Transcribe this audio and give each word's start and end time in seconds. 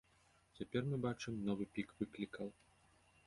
Цяпер 0.59 0.87
мы 0.93 0.97
бачым 1.03 1.33
новы 1.49 1.67
пік 1.75 1.93
выклікаў. 1.99 2.47